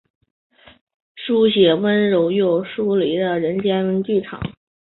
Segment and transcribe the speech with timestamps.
[1.13, 4.41] 书写温柔又疏离的人间剧场。